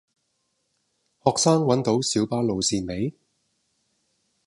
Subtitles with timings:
[1.23, 3.13] 學生搵到小巴路線未